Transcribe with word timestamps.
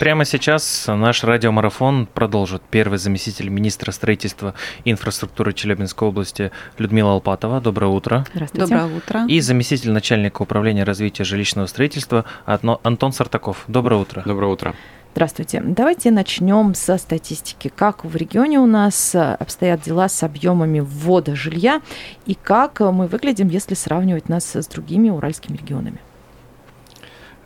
Прямо 0.00 0.24
сейчас 0.24 0.86
наш 0.88 1.22
радиомарафон 1.22 2.06
продолжит 2.06 2.62
первый 2.68 2.98
заместитель 2.98 3.48
министра 3.48 3.92
строительства 3.92 4.54
и 4.84 4.90
инфраструктуры 4.90 5.52
Челябинской 5.52 6.08
области 6.08 6.50
Людмила 6.78 7.12
Алпатова. 7.12 7.60
Доброе 7.60 7.86
утро. 7.86 8.26
Здравствуйте. 8.34 8.66
Доброе 8.66 8.96
утро. 8.96 9.26
И 9.28 9.40
заместитель 9.40 9.92
начальника 9.92 10.42
управления 10.42 10.82
развития 10.82 11.22
жилищного 11.24 11.66
строительства 11.66 12.24
Антон 12.44 13.12
Сартаков. 13.12 13.64
Доброе 13.68 14.00
утро. 14.00 14.22
Доброе 14.26 14.52
утро. 14.52 14.74
Здравствуйте. 15.14 15.62
Давайте 15.64 16.10
начнем 16.10 16.74
со 16.74 16.98
статистики. 16.98 17.70
Как 17.74 18.04
в 18.04 18.16
регионе 18.16 18.58
у 18.58 18.66
нас 18.66 19.14
э, 19.14 19.34
обстоят 19.34 19.82
дела 19.82 20.08
с 20.08 20.24
объемами 20.24 20.80
ввода 20.80 21.36
жилья 21.36 21.80
и 22.26 22.34
как 22.34 22.80
э, 22.80 22.90
мы 22.90 23.06
выглядим, 23.06 23.46
если 23.46 23.74
сравнивать 23.74 24.28
нас 24.28 24.56
с 24.56 24.66
другими 24.66 25.10
уральскими 25.10 25.56
регионами? 25.56 26.00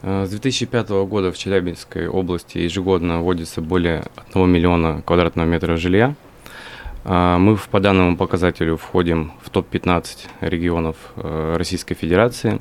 Э, 0.02 0.24
С 0.26 0.30
2005 0.30 0.88
года 1.06 1.32
в 1.32 1.38
Челябинской 1.38 2.08
области 2.08 2.58
ежегодно 2.58 3.20
вводится 3.20 3.60
более 3.60 4.04
1 4.30 4.48
миллиона 4.48 5.02
квадратного 5.04 5.46
метра 5.46 5.76
жилья. 5.76 6.14
А, 7.04 7.38
Мы 7.38 7.56
по 7.56 7.80
данному 7.80 8.16
показателю 8.16 8.76
входим 8.76 9.32
в 9.42 9.50
топ-15 9.50 10.04
регионов 10.40 10.96
э, 11.16 11.54
Российской 11.56 11.94
Федерации. 11.94 12.60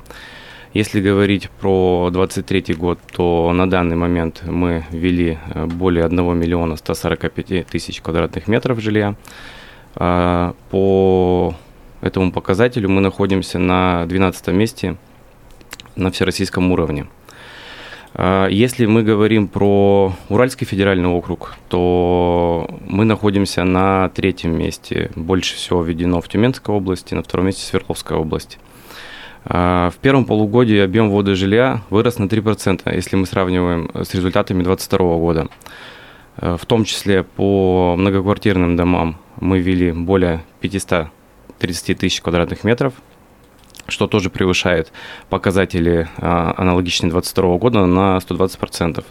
Если 0.73 1.01
говорить 1.01 1.49
про 1.49 2.09
2023 2.11 2.75
год, 2.75 2.99
то 3.11 3.51
на 3.53 3.69
данный 3.69 3.95
момент 3.95 4.43
мы 4.45 4.85
ввели 4.91 5.37
э, 5.53 5.65
более 5.65 6.05
1 6.05 6.37
миллиона 6.37 6.75
145 6.75 7.67
тысяч 7.67 8.01
квадратных 8.01 8.47
метров 8.47 8.79
жилья. 8.79 9.15
По 9.95 11.55
этому 12.01 12.31
показателю 12.31 12.89
мы 12.89 13.01
находимся 13.01 13.57
на 13.57 14.05
12 14.05 14.47
месте 14.49 14.95
на 15.95 16.11
всероссийском 16.11 16.71
уровне. 16.71 17.07
А, 18.19 18.47
Если 18.47 18.87
мы 18.87 19.03
говорим 19.03 19.47
про 19.47 20.11
Уральский 20.29 20.65
федеральный 20.65 21.07
округ, 21.07 21.55
то 21.69 22.67
мы 22.87 23.05
находимся 23.05 23.63
на 23.63 24.09
третьем 24.09 24.57
месте. 24.57 25.11
Больше 25.15 25.55
всего 25.55 25.83
введено 25.83 26.19
в 26.19 26.27
Тюменской 26.27 26.73
области, 26.73 27.13
на 27.13 27.21
втором 27.21 27.45
месте 27.45 27.63
Свердловская 27.63 28.17
область. 28.17 28.57
А, 29.45 29.91
В 29.91 29.97
первом 29.97 30.25
полугодии 30.25 30.79
объем 30.79 31.11
ввода 31.11 31.35
жилья 31.35 31.83
вырос 31.91 32.17
на 32.17 32.27
3%, 32.27 32.91
если 32.95 33.15
мы 33.15 33.27
сравниваем 33.27 33.91
с 33.93 34.11
результатами 34.15 34.63
2022 34.63 35.17
года. 35.17 35.47
Э, 36.37 36.57
В 36.59 36.65
том 36.65 36.85
числе 36.85 37.21
по 37.21 37.95
многоквартирным 37.95 38.75
домам 38.75 39.17
мы 39.39 39.59
ввели 39.59 39.91
более 39.91 40.43
530 40.61 41.99
тысяч 41.99 42.21
квадратных 42.21 42.63
метров, 42.63 42.93
что 43.87 44.07
тоже 44.07 44.29
превышает 44.29 44.91
показатели 45.29 46.07
а, 46.17 46.53
аналогичные 46.57 47.11
2022 47.11 47.57
года 47.57 47.85
на 47.85 48.17
120%. 48.17 49.03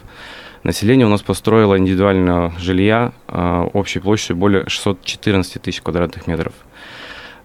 Население 0.63 1.05
у 1.07 1.09
нас 1.09 1.21
построило 1.21 1.77
индивидуального 1.77 2.53
жилья 2.59 3.13
а, 3.27 3.63
общей 3.73 3.99
площадью 3.99 4.37
более 4.37 4.67
614 4.67 5.61
тысяч 5.61 5.81
квадратных 5.81 6.27
метров. 6.27 6.53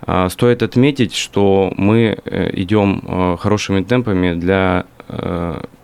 А, 0.02 0.28
Стоит 0.28 0.62
отметить, 0.62 1.14
что 1.14 1.72
мы 1.76 2.18
э, 2.24 2.50
идем 2.54 3.36
хорошими 3.38 3.82
темпами 3.82 4.34
для 4.34 4.86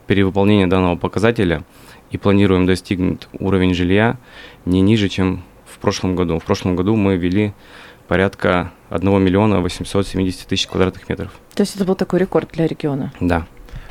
перевыполнения 0.07 0.67
данного 0.67 0.97
показателя 0.97 1.65
и 2.11 2.17
планируем 2.17 2.65
достигнуть 2.65 3.29
уровень 3.39 3.75
жилья 3.75 4.17
не 4.65 4.81
ниже, 4.81 5.11
чем 5.11 5.43
в 5.67 5.79
прошлом 5.79 6.17
году. 6.17 6.39
В 6.39 6.45
прошлом 6.45 6.77
году 6.77 6.97
мы 6.97 7.17
ввели 7.17 7.53
порядка 8.09 8.73
1 8.91 9.23
миллиона 9.23 9.61
870 9.61 10.49
тысяч 10.49 10.67
квадратных 10.67 11.09
метров. 11.09 11.31
То 11.55 11.63
есть 11.63 11.77
это 11.77 11.85
был 11.85 11.95
такой 11.95 12.19
рекорд 12.21 12.51
для 12.53 12.67
региона. 12.67 13.13
Да. 13.21 13.47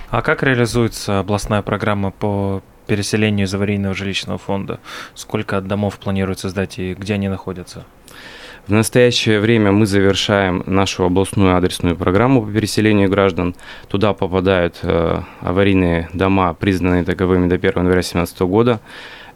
А 0.09 0.21
как 0.21 0.43
реализуется 0.43 1.19
областная 1.19 1.61
программа 1.61 2.11
по 2.11 2.61
переселению 2.87 3.45
из 3.45 3.53
аварийного 3.53 3.93
жилищного 3.93 4.37
фонда? 4.37 4.79
Сколько 5.13 5.61
домов 5.61 5.99
планируется 5.99 6.49
сдать 6.49 6.79
и 6.79 6.93
где 6.93 7.13
они 7.13 7.27
находятся? 7.29 7.85
В 8.67 8.71
настоящее 8.71 9.39
время 9.39 9.71
мы 9.71 9.85
завершаем 9.85 10.61
нашу 10.65 11.05
областную 11.05 11.55
адресную 11.55 11.95
программу 11.95 12.43
по 12.43 12.51
переселению 12.51 13.09
граждан. 13.09 13.55
Туда 13.87 14.13
попадают 14.13 14.79
э, 14.81 15.21
аварийные 15.39 16.09
дома, 16.11 16.53
признанные 16.53 17.05
таковыми 17.05 17.47
до 17.47 17.55
1 17.55 17.69
января 17.69 17.93
2017 17.93 18.39
года. 18.41 18.81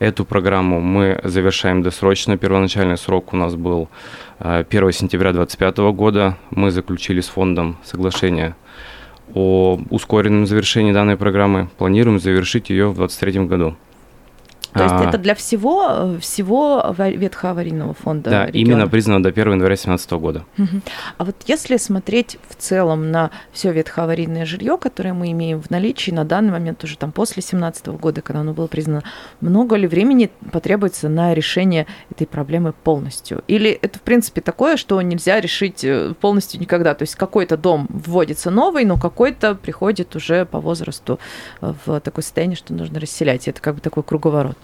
Эту 0.02 0.26
программу 0.26 0.82
мы 0.82 1.20
завершаем 1.24 1.84
досрочно. 1.84 2.36
Первоначальный 2.36 2.98
срок 2.98 3.34
у 3.34 3.38
нас 3.38 3.54
был 3.54 3.88
э, 4.40 4.66
1 4.68 4.92
сентября 4.94 5.32
2025 5.32 5.78
года. 5.94 6.38
Мы 6.50 6.72
заключили 6.72 7.22
с 7.22 7.28
фондом 7.28 7.78
соглашение 7.84 8.56
о 9.36 9.80
ускоренном 9.92 10.48
завершении 10.48 10.92
данной 10.92 11.18
программы. 11.18 11.70
Планируем 11.78 12.20
завершить 12.20 12.72
ее 12.72 12.88
в 12.88 12.96
2023 12.96 13.46
году. 13.46 13.76
То 14.74 14.84
есть 14.84 14.96
А, 14.96 15.04
это 15.10 15.18
для 15.18 15.36
всего, 15.36 15.86
э, 15.90 16.18
всего 16.20 16.80
ава- 16.86 17.12
ветхоаварийного 17.12 17.94
фонда 17.94 18.30
Да, 18.30 18.46
региона? 18.46 18.72
именно 18.74 18.88
признано 18.88 19.22
до 19.24 19.30
1 19.32 19.54
января 19.54 19.76
2017 19.76 20.12
года. 20.20 20.46
А 21.18 21.26
вот 21.26 21.36
если 21.48 21.78
смотреть 21.78 22.38
в 22.50 22.56
целом 22.56 23.12
на 23.12 23.32
все 23.52 23.72
ветхоаварийное 23.74 24.46
жилье, 24.46 24.78
которое 24.78 25.14
мы 25.14 25.32
имеем 25.32 25.62
в 25.62 25.70
наличии 25.70 26.12
на 26.12 26.24
данный 26.24 26.52
момент 26.52 26.84
уже 26.84 26.98
там 26.98 27.12
после 27.12 27.36
2017 27.42 27.88
года, 28.00 28.22
когда 28.22 28.42
оно 28.42 28.54
было 28.54 28.68
признано, 28.68 29.04
много 29.42 29.76
ли 29.76 29.88
времени 29.88 30.30
потребуется 30.52 31.10
на 31.10 31.34
решение 31.34 31.86
этой 32.10 32.26
проблемы 32.28 32.74
полностью? 32.74 33.44
Или 33.48 33.72
это 33.72 34.00
в 34.00 34.02
принципе 34.04 34.42
такое, 34.42 34.78
что 34.78 35.02
нельзя 35.02 35.42
решить 35.42 35.84
э, 35.84 36.14
полностью 36.20 36.62
никогда? 36.62 36.94
То 36.94 37.04
есть 37.04 37.16
какой-то 37.16 37.58
дом 37.58 37.88
вводится 37.90 38.52
новый, 38.52 38.86
но 38.86 38.98
какой-то 38.98 39.56
приходит 39.56 40.16
уже 40.16 40.46
по 40.46 40.60
возрасту 40.60 41.20
э, 41.62 41.74
в 41.86 42.00
такое 42.00 42.24
состояние, 42.24 42.56
что 42.56 42.74
нужно 42.74 43.00
расселять. 43.00 43.48
Это 43.48 43.60
как 43.62 43.76
бы 43.76 43.82
такой 43.82 44.04
круговорот. 44.04 44.58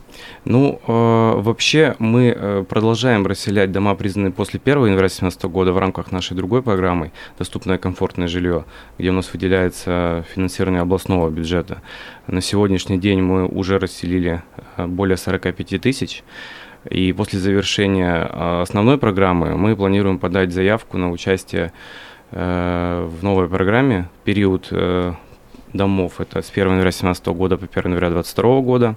Ну, 0.46 0.80
э, 0.88 1.42
вообще 1.42 1.96
мы 2.00 2.34
э, 2.36 2.66
продолжаем 2.68 3.28
расселять 3.28 3.72
дома, 3.72 3.96
признанные 3.96 4.32
после 4.32 4.60
1 4.64 4.78
января 4.78 5.08
2017 5.08 5.44
года 5.46 5.74
в 5.74 5.78
рамках 5.78 6.12
нашей 6.12 6.36
другой 6.36 6.64
программы 6.64 7.12
«Доступное 7.38 7.78
комфортное 7.78 8.28
жилье», 8.28 8.66
где 8.98 9.10
у 9.10 9.14
нас 9.14 9.32
выделяется 9.34 10.26
финансирование 10.34 10.82
областного 10.82 11.30
бюджета. 11.30 11.82
На 12.28 12.42
сегодняшний 12.42 12.98
день 12.98 13.22
мы 13.22 13.46
уже 13.46 13.78
расселили 13.78 14.42
э, 14.78 14.86
более 14.88 15.18
45 15.18 15.82
тысяч. 15.82 16.24
И 16.90 17.12
после 17.14 17.40
завершения 17.40 18.30
э, 18.32 18.62
основной 18.62 18.98
программы 18.98 19.58
мы 19.58 19.76
планируем 19.76 20.20
подать 20.20 20.54
заявку 20.54 20.98
на 20.98 21.12
участие 21.12 21.74
э, 22.32 23.10
в 23.10 23.24
новой 23.24 23.50
программе. 23.50 24.10
Период 24.24 24.68
э, 24.72 25.14
домов 25.74 26.22
это 26.22 26.42
с 26.42 26.50
1 26.50 26.64
января 26.64 26.84
2017 26.84 27.28
года 27.28 27.58
по 27.58 27.66
1 27.66 27.92
января 27.92 28.10
2022 28.10 28.62
года. 28.62 28.96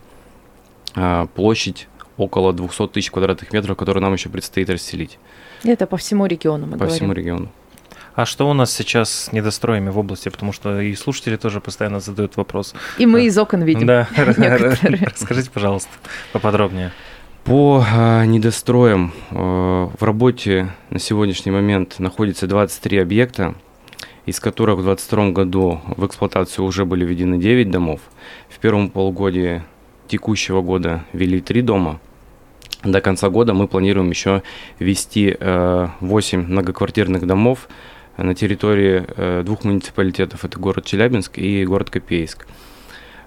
А, 0.95 1.27
площадь 1.27 1.89
около 2.17 2.53
200 2.53 2.89
тысяч 2.89 3.11
квадратных 3.11 3.53
метров, 3.53 3.77
которые 3.77 4.03
нам 4.03 4.13
еще 4.13 4.29
предстоит 4.29 4.69
расселить 4.69 5.19
Это 5.65 5.87
по 5.87 5.97
всему 5.97 6.27
региону 6.27 6.67
мы 6.67 6.73
по 6.73 6.79
говорим. 6.79 6.97
всему 6.97 7.13
региону. 7.13 7.49
А 8.15 8.27
что 8.27 8.51
у 8.51 8.53
нас 8.53 8.73
сейчас 8.73 9.11
с 9.11 9.33
недостроями 9.33 9.89
в 9.89 9.99
области? 9.99 10.29
Потому 10.29 10.53
что 10.53 10.81
и 10.81 10.95
слушатели 10.95 11.37
тоже 11.37 11.61
постоянно 11.61 12.01
задают 12.01 12.37
вопрос. 12.37 12.75
И 12.99 13.07
мы 13.07 13.25
из 13.25 13.39
окон 13.39 13.63
видим. 13.63 13.87
Да, 13.87 14.09
расскажите, 14.17 15.51
пожалуйста, 15.51 15.91
поподробнее. 16.33 16.93
По 17.45 17.85
а, 17.91 18.25
недостроям 18.27 19.15
э, 19.31 19.35
в 19.35 20.03
работе 20.03 20.69
на 20.91 20.99
сегодняшний 20.99 21.53
момент 21.53 21.99
находится 21.99 22.47
23 22.47 22.99
объекта, 22.99 23.55
из 24.27 24.41
которых 24.41 24.79
в 24.79 24.85
2022 24.85 25.31
году 25.31 25.81
в 25.87 26.05
эксплуатацию 26.05 26.65
уже 26.65 26.85
были 26.85 27.05
введены 27.05 27.39
9 27.39 27.71
домов. 27.71 28.01
В 28.51 28.59
первом 28.59 28.91
полугодии 28.91 29.63
текущего 30.11 30.61
года 30.61 31.05
ввели 31.13 31.41
3 31.41 31.63
дома. 31.63 32.01
До 32.83 33.01
конца 33.01 33.29
года 33.29 33.55
мы 33.55 33.69
планируем 33.69 34.11
еще 34.11 34.43
ввести 34.79 35.37
э, 35.39 35.89
8 36.01 36.47
многоквартирных 36.47 37.27
домов 37.27 37.69
на 38.17 38.35
территории 38.35 39.05
э, 39.07 39.43
двух 39.45 39.65
муниципалитетов. 39.65 40.45
Это 40.45 40.59
город 40.59 40.85
Челябинск 40.85 41.39
и 41.39 41.65
город 41.65 41.91
Копейск. 41.91 42.47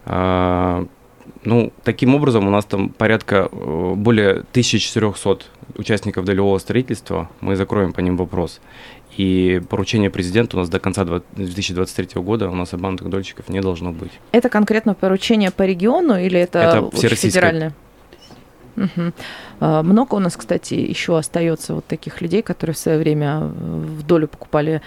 А, 0.06 0.86
ну, 1.44 1.72
таким 1.84 2.16
образом, 2.16 2.48
у 2.48 2.50
нас 2.50 2.66
там 2.66 2.90
порядка 2.90 3.48
э, 3.52 3.94
более 3.96 4.32
1400 4.32 5.46
участников 5.78 6.26
долевого 6.26 6.58
строительства. 6.58 7.30
Мы 7.42 7.56
закроем 7.56 7.94
по 7.94 8.02
ним 8.02 8.18
вопрос. 8.18 8.60
И 9.18 9.62
поручение 9.70 10.10
президента 10.10 10.58
у 10.58 10.60
нас 10.60 10.70
до 10.70 10.80
конца 10.80 11.06
2023 11.06 12.22
года 12.22 12.50
у 12.50 12.56
нас 12.56 12.74
обманутых 12.74 13.10
дольщиков 13.10 13.50
не 13.50 13.62
должно 13.62 13.92
быть. 13.92 14.12
Это 14.32 14.50
конкретно 14.50 14.96
поручение 14.96 15.52
по 15.52 15.64
региону 15.64 16.18
или 16.18 16.40
это, 16.40 16.90
Это 16.92 17.16
федеральное? 17.16 17.74
Мгм. 18.76 19.14
А, 19.60 19.84
Много 19.84 20.16
у 20.16 20.20
нас, 20.20 20.36
кстати, 20.36 20.74
еще 20.74 21.18
остается 21.18 21.76
вот 21.76 21.86
таких 21.86 22.22
людей, 22.22 22.42
которые 22.42 22.74
в 22.74 22.78
свое 22.80 22.98
время 22.98 23.40
в 23.42 24.04
долю 24.04 24.28
покупали 24.28 24.82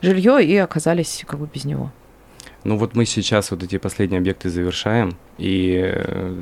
жилье 0.00 0.44
и 0.44 0.56
оказались 0.56 1.24
как 1.26 1.40
бы 1.40 1.48
без 1.52 1.64
него. 1.64 1.90
Ну 2.64 2.76
вот 2.76 2.94
мы 2.94 3.06
сейчас 3.06 3.50
вот 3.50 3.64
эти 3.64 3.78
последние 3.78 4.20
объекты 4.20 4.48
завершаем 4.48 5.16
и 5.36 5.80
э, 5.82 6.40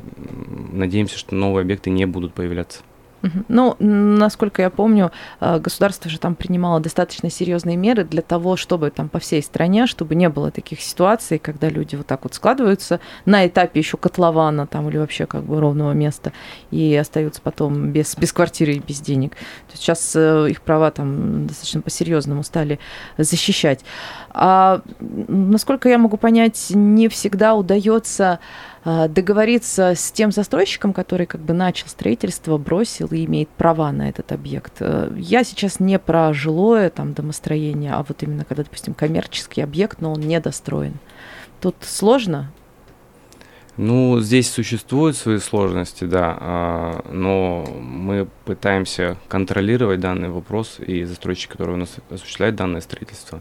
надеемся, 0.70 1.16
что 1.16 1.34
новые 1.34 1.62
объекты 1.62 1.88
не 1.88 2.04
будут 2.04 2.34
появляться. 2.34 2.80
Ну, 3.48 3.76
насколько 3.78 4.62
я 4.62 4.70
помню, 4.70 5.12
э, 5.40 5.58
государство 5.58 6.10
же 6.10 6.18
там 6.18 6.34
принимало 6.34 6.80
достаточно 6.80 7.30
серьезные 7.30 7.76
меры 7.76 8.04
для 8.04 8.22
того, 8.22 8.56
чтобы 8.56 8.90
там 8.90 9.08
по 9.08 9.18
всей 9.18 9.42
стране, 9.42 9.86
чтобы 9.86 10.14
не 10.14 10.28
было 10.28 10.50
таких 10.50 10.80
ситуаций, 10.80 11.38
когда 11.38 11.68
люди 11.68 11.96
вот 11.96 12.06
так 12.06 12.24
вот 12.24 12.34
складываются 12.34 13.00
на 13.26 13.46
этапе 13.46 13.80
еще 13.80 13.96
котлована 13.96 14.66
там 14.66 14.88
или 14.88 14.96
вообще 14.96 15.26
как 15.26 15.44
бы 15.44 15.60
ровного 15.60 15.92
места 15.92 16.32
и 16.70 16.94
остаются 16.96 17.42
потом 17.42 17.90
без, 17.92 18.16
без 18.16 18.32
квартиры 18.32 18.72
и 18.72 18.78
без 18.78 19.00
денег. 19.00 19.32
То 19.32 19.72
есть 19.72 19.82
сейчас 19.82 20.16
э, 20.16 20.48
их 20.50 20.62
права 20.62 20.90
там 20.90 21.46
достаточно 21.46 21.82
по-серьезному 21.82 22.42
стали 22.42 22.78
защищать. 23.18 23.84
А 24.30 24.80
насколько 25.00 25.88
я 25.88 25.98
могу 25.98 26.16
понять, 26.16 26.68
не 26.70 27.08
всегда 27.08 27.54
удается 27.54 28.38
договориться 28.84 29.94
с 29.94 30.10
тем 30.10 30.32
застройщиком, 30.32 30.92
который 30.92 31.26
как 31.26 31.42
бы 31.42 31.52
начал 31.52 31.86
строительство, 31.88 32.56
бросил 32.56 33.08
и 33.08 33.24
имеет 33.26 33.48
права 33.50 33.92
на 33.92 34.08
этот 34.08 34.32
объект. 34.32 34.74
Э, 34.80 35.12
я 35.16 35.44
сейчас 35.44 35.80
не 35.80 35.98
про 35.98 36.32
жилое 36.32 36.88
там 36.90 37.12
домостроение, 37.12 37.92
а 37.92 38.02
вот 38.02 38.22
именно 38.22 38.44
когда, 38.44 38.62
допустим, 38.62 38.94
коммерческий 38.94 39.60
объект, 39.60 40.00
но 40.00 40.12
он 40.12 40.20
недостроен. 40.20 40.94
Тут 41.60 41.76
сложно? 41.82 42.50
Ну, 43.76 44.20
здесь 44.20 44.50
существуют 44.50 45.16
свои 45.16 45.38
сложности, 45.38 46.04
да, 46.04 46.36
а, 46.38 47.04
но 47.10 47.64
мы 47.80 48.28
пытаемся 48.44 49.16
контролировать 49.28 50.00
данный 50.00 50.28
вопрос, 50.28 50.78
и 50.80 51.04
застройщик, 51.04 51.52
который 51.52 51.74
у 51.74 51.78
нас 51.78 51.96
осуществляет 52.10 52.56
данное 52.56 52.80
строительство, 52.80 53.40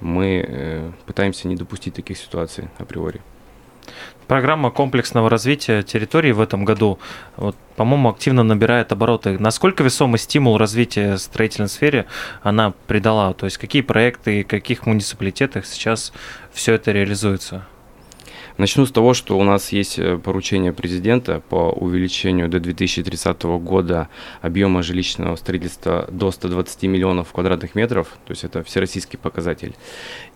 мы 0.00 0.44
э, 0.46 0.90
пытаемся 1.06 1.48
не 1.48 1.56
допустить 1.56 1.94
таких 1.94 2.18
ситуаций 2.18 2.68
априори. 2.78 3.20
Программа 4.26 4.70
комплексного 4.70 5.28
развития 5.28 5.82
территории 5.82 6.32
в 6.32 6.40
этом 6.40 6.64
году, 6.64 6.98
вот, 7.36 7.56
по-моему, 7.76 8.08
активно 8.08 8.42
набирает 8.42 8.90
обороты. 8.90 9.38
Насколько 9.38 9.82
весомый 9.82 10.18
стимул 10.18 10.56
развития 10.56 11.18
строительной 11.18 11.68
сфере 11.68 12.06
она 12.42 12.72
придала? 12.86 13.34
То 13.34 13.44
есть 13.44 13.58
какие 13.58 13.82
проекты 13.82 14.40
и 14.40 14.42
каких 14.44 14.86
муниципалитетах 14.86 15.66
сейчас 15.66 16.12
все 16.52 16.74
это 16.74 16.92
реализуется? 16.92 17.66
Начну 18.56 18.86
с 18.86 18.92
того, 18.92 19.14
что 19.14 19.36
у 19.36 19.42
нас 19.42 19.72
есть 19.72 19.98
э, 19.98 20.16
поручение 20.16 20.72
президента 20.72 21.40
по 21.40 21.70
увеличению 21.70 22.48
до 22.48 22.60
2030 22.60 23.42
года 23.42 24.08
объема 24.42 24.82
жилищного 24.82 25.34
строительства 25.34 26.06
до 26.08 26.30
120 26.30 26.84
миллионов 26.84 27.32
квадратных 27.32 27.74
метров, 27.74 28.06
то 28.24 28.30
есть 28.30 28.44
это 28.44 28.62
всероссийский 28.62 29.18
показатель. 29.18 29.74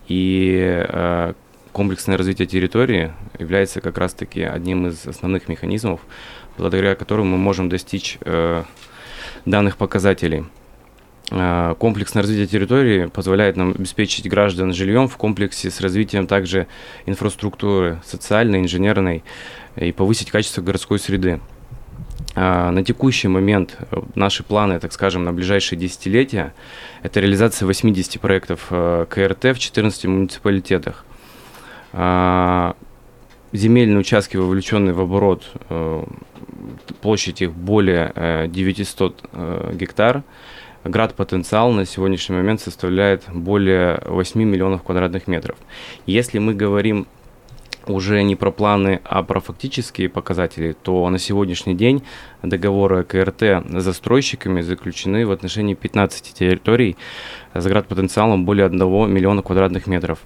И 0.09 0.85
э, 0.85 1.33
комплексное 1.71 2.17
развитие 2.17 2.47
территории 2.47 3.13
является 3.37 3.81
как 3.81 3.97
раз-таки 3.97 4.41
одним 4.41 4.87
из 4.87 5.05
основных 5.07 5.47
механизмов, 5.47 6.01
благодаря 6.57 6.95
которым 6.95 7.27
мы 7.27 7.37
можем 7.37 7.69
достичь 7.69 8.17
э, 8.21 8.63
данных 9.45 9.77
показателей. 9.77 10.45
Э, 11.31 11.75
комплексное 11.77 12.23
развитие 12.23 12.47
территории 12.47 13.05
позволяет 13.05 13.55
нам 13.55 13.71
обеспечить 13.71 14.27
граждан 14.27 14.73
жильем 14.73 15.07
в 15.07 15.17
комплексе 15.17 15.69
с 15.69 15.79
развитием 15.81 16.27
также 16.27 16.67
инфраструктуры 17.05 18.01
социальной, 18.03 18.61
инженерной 18.61 19.23
и 19.75 19.91
повысить 19.91 20.31
качество 20.31 20.61
городской 20.61 20.97
среды. 20.97 21.39
Э, 22.35 22.71
на 22.71 22.83
текущий 22.83 23.27
момент 23.27 23.77
э, 23.91 24.01
наши 24.15 24.43
планы, 24.43 24.79
так 24.79 24.91
скажем, 24.91 25.23
на 25.23 25.33
ближайшие 25.33 25.77
десятилетия– 25.77 26.53
это 27.03 27.19
реализация 27.19 27.67
80 27.67 28.19
проектов 28.19 28.67
КРТ 28.69 29.43
в 29.43 29.59
14 29.59 30.05
муниципалитетах. 30.05 31.05
А, 31.93 32.75
земельные 33.51 33.99
участки, 33.99 34.37
вовлеченные 34.37 34.93
в 34.93 34.99
оборот, 34.99 35.51
э, 35.69 36.03
площадь 37.01 37.41
их 37.41 37.53
более 37.53 38.47
900 38.47 39.23
э, 39.31 39.71
э, 39.71 39.75
гектар. 39.75 40.23
Град 40.83 41.13
потенциал 41.15 41.71
на 41.71 41.85
сегодняшний 41.85 42.35
момент 42.35 42.61
составляет 42.61 43.23
более 43.33 44.01
8 44.05 44.41
миллионов 44.41 44.83
квадратных 44.83 45.27
метров. 45.27 45.57
Если 46.05 46.39
мы 46.39 46.53
говорим 46.53 47.05
уже 47.85 48.21
не 48.23 48.35
про 48.35 48.51
планы, 48.51 49.01
а 49.03 49.23
про 49.23 49.39
фактические 49.39 50.09
показатели, 50.09 50.73
то 50.73 51.09
на 51.09 51.17
сегодняшний 51.17 51.73
день 51.73 52.03
договоры 52.43 53.03
КРТ 53.03 53.41
с 53.41 53.83
застройщиками 53.83 54.61
заключены 54.61 55.25
в 55.25 55.31
отношении 55.31 55.73
15 55.73 56.33
территорий 56.33 56.95
с 57.53 57.65
град 57.65 57.87
потенциалом 57.87 58.45
более 58.45 58.65
1 58.65 58.79
миллиона 59.11 59.41
квадратных 59.41 59.87
метров. 59.87 60.19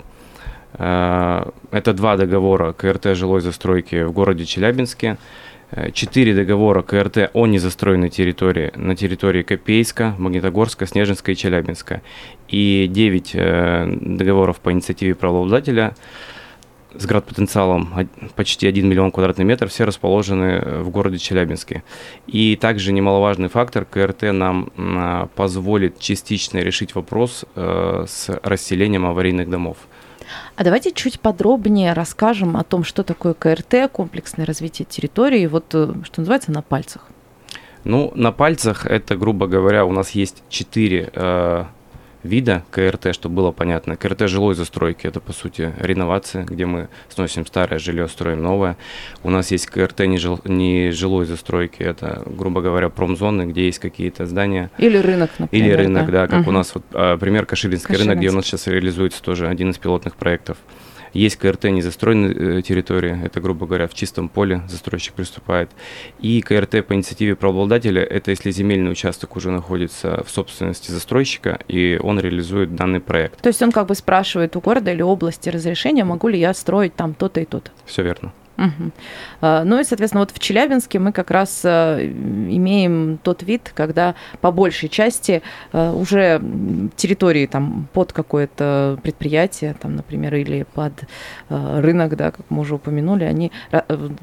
Э, 0.73 1.45
это 1.71 1.93
два 1.93 2.17
договора 2.17 2.73
КРТ 2.73 3.15
жилой 3.15 3.41
застройки 3.41 4.03
в 4.03 4.11
городе 4.11 4.45
Челябинске, 4.45 5.17
э, 5.71 5.91
четыре 5.91 6.33
договора 6.33 6.81
КРТ 6.81 7.29
о 7.33 7.45
незастроенной 7.45 8.09
территории 8.09 8.71
на 8.75 8.95
территории 8.95 9.43
Копейска, 9.43 10.15
Магнитогорска, 10.17 10.85
Снежинска 10.85 11.31
и 11.31 11.35
Челябинска. 11.35 12.01
И 12.47 12.87
девять 12.89 13.31
э, 13.33 13.85
договоров 14.01 14.59
по 14.59 14.71
инициативе 14.71 15.15
правообладателя 15.15 15.95
с 16.95 17.07
град-потенциалом 17.07 18.07
почти 18.35 18.67
1 18.67 18.87
миллион 18.87 19.11
квадратных 19.11 19.47
метров, 19.47 19.71
все 19.71 19.83
расположены 19.83 20.81
в 20.83 20.91
городе 20.91 21.17
Челябинске. 21.17 21.81
И 22.27 22.55
также 22.55 22.93
немаловажный 22.93 23.49
фактор, 23.49 23.83
КРТ 23.83 24.31
нам 24.31 25.29
позволит 25.35 25.97
частично 25.97 26.59
решить 26.59 26.93
вопрос 26.93 27.45
с 27.55 28.39
расселением 28.43 29.07
аварийных 29.07 29.49
домов. 29.49 29.77
А 30.55 30.63
давайте 30.63 30.91
чуть 30.91 31.19
подробнее 31.19 31.93
расскажем 31.93 32.57
о 32.57 32.63
том, 32.63 32.83
что 32.83 33.03
такое 33.03 33.33
КРТ, 33.33 33.91
комплексное 33.91 34.45
развитие 34.45 34.85
территории, 34.85 35.45
вот 35.47 35.65
э, 35.73 35.93
что 36.03 36.21
называется 36.21 36.51
на 36.51 36.61
пальцах. 36.61 37.07
Ну, 37.83 38.11
на 38.15 38.31
пальцах 38.31 38.85
это, 38.85 39.15
грубо 39.15 39.47
говоря, 39.47 39.85
у 39.85 39.91
нас 39.91 40.11
есть 40.11 40.43
четыре 40.49 41.09
э, 41.13 41.65
вида 42.23 42.63
КРТ, 42.71 43.13
чтобы 43.13 43.35
было 43.35 43.51
понятно. 43.51 43.95
КРТ 43.95 44.27
жилой 44.27 44.55
застройки– 44.55 45.05
это, 45.07 45.19
по 45.19 45.33
сути, 45.33 45.73
реновация, 45.79 46.45
где 46.45 46.65
мы 46.65 46.89
сносим 47.09 47.45
старое 47.45 47.79
жилье, 47.79 48.07
строим 48.07 48.41
новое. 48.41 48.77
У 49.23 49.29
нас 49.29 49.51
есть 49.51 49.67
КРТ 49.67 50.01
не, 50.01 50.17
жил, 50.17 50.39
не 50.45 50.91
жилой 50.91 51.25
застройки, 51.25 51.83
это, 51.83 52.23
грубо 52.25 52.61
говоря, 52.61 52.89
промзоны, 52.89 53.43
где 53.43 53.65
есть 53.65 53.79
какие-то 53.79 54.25
здания. 54.25 54.71
Или 54.77 54.97
рынок, 54.97 55.31
например. 55.37 55.65
Или 55.65 55.73
рынок, 55.73 56.05
да, 56.07 56.21
да 56.21 56.27
как 56.27 56.41
угу. 56.41 56.49
у 56.49 56.53
нас, 56.53 56.73
вот, 56.73 56.83
а, 56.93 57.17
пример 57.17 57.45
Каширинский 57.45 57.95
рынок, 57.95 58.17
где 58.17 58.29
у 58.29 58.33
нас 58.33 58.45
сейчас 58.45 58.67
реализуется 58.67 59.21
тоже 59.21 59.47
один 59.47 59.71
из 59.71 59.77
пилотных 59.77 60.15
проектов. 60.15 60.57
Есть 61.13 61.38
КРТ 61.38 61.65
незастроенной 61.65 62.60
э, 62.60 62.62
территории, 62.62 63.24
это, 63.24 63.39
грубо 63.39 63.65
говоря, 63.68 63.88
в 63.88 63.94
чистом 63.94 64.30
поле 64.30 64.62
застройщик 64.68 65.14
приступает. 65.14 65.69
И 66.19 66.42
КРТ 66.42 66.85
по 66.85 66.94
инициативе 66.94 67.35
правообладателя, 67.35 68.04
это 68.04 68.31
если 68.31 68.52
земельный 68.52 68.92
участок 68.92 69.35
уже 69.35 69.52
находится 69.52 70.23
в 70.26 70.31
собственности 70.31 70.92
застройщика, 70.92 71.59
и 71.68 71.99
он 72.02 72.19
реализует 72.19 72.76
данный 72.76 72.99
проект. 72.99 73.42
То 73.42 73.49
есть 73.49 73.61
он 73.61 73.71
как 73.71 73.87
бы 73.87 73.95
спрашивает 73.95 74.56
у 74.56 74.59
города 74.59 74.92
или 74.92 75.02
области 75.02 75.49
разрешения, 75.49 76.04
могу 76.04 76.28
ли 76.28 76.40
я 76.40 76.54
строить 76.54 76.95
там 76.95 77.14
то-то 77.14 77.42
и 77.42 77.45
то-то? 77.45 77.71
Все 77.85 78.02
верно. 78.04 78.33
Угу. 78.57 78.92
Ну 79.66 79.80
и, 79.80 79.83
соответственно, 79.83 80.22
вот 80.22 80.31
в 80.31 80.40
Челябинске 80.40 81.00
мы 81.00 81.12
как 81.12 81.31
раз 81.31 81.62
э, 81.64 82.06
имеем 82.06 83.18
тот 83.24 83.42
вид, 83.44 83.72
когда 83.74 84.16
по 84.42 84.52
большей 84.52 84.90
части 84.90 85.42
э, 85.72 85.92
уже 85.92 86.42
территории 86.95 87.48
там 87.48 87.88
под 87.94 88.14
какое-то 88.14 89.00
предприятие, 89.02 89.76
там, 89.80 89.95
например, 89.95 90.36
или 90.36 90.66
под 90.74 90.94
э, 91.50 91.80
рынок, 91.81 92.16
да, 92.16 92.31
как 92.31 92.45
мы 92.50 92.62
уже 92.62 92.76
упомянули, 92.76 93.24
они 93.24 93.52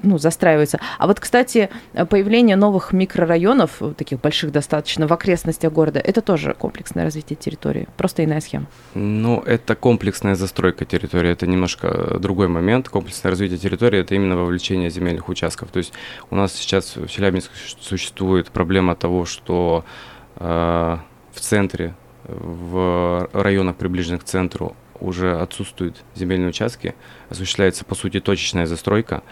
ну, 0.03 0.19
застраиваются. 0.19 0.79
А 0.99 1.07
вот, 1.07 1.19
кстати, 1.21 1.69
появление 2.09 2.57
новых 2.57 2.93
микрорайонов, 2.93 3.83
таких 3.97 4.21
больших 4.21 4.53
достаточно, 4.53 5.07
в 5.07 5.13
окрестностях 5.13 5.73
города, 5.73 5.99
это 5.99 6.21
тоже 6.21 6.55
комплексное 6.59 7.05
развитие 7.05 7.37
территории, 7.37 7.89
просто 7.97 8.25
иная 8.25 8.41
схема. 8.41 8.67
Ну, 8.95 9.41
это 9.41 9.75
комплексная 9.75 10.35
застройка 10.35 10.85
территории, 10.85 11.31
это 11.31 11.47
немножко 11.47 12.19
другой 12.19 12.49
момент. 12.49 12.89
Комплексное 12.89 13.31
развитие 13.31 13.59
территории– 13.59 14.01
это 14.01 14.17
именно 14.21 14.37
вовлечение 14.37 14.91
земельных 14.91 15.29
участков. 15.29 15.71
То 15.71 15.79
есть 15.79 15.93
у 16.31 16.37
нас 16.37 16.55
сейчас 16.55 16.97
в 16.97 17.09
Челябинске 17.09 17.53
существует 17.81 18.50
проблема 18.50 18.95
того, 18.95 19.25
что 19.25 19.85
э, 20.37 20.99
в 21.33 21.41
центре, 21.41 21.95
в 22.25 23.29
районах, 23.33 23.77
приближенных 23.77 24.23
к 24.23 24.25
центру, 24.25 24.77
уже 25.00 25.41
отсутствуют 25.41 26.03
земельные 26.15 26.50
участки, 26.50 26.95
осуществляется, 27.31 27.85
по 27.85 27.95
сути, 27.95 28.21
точечная 28.21 28.67
застройка, 28.67 29.23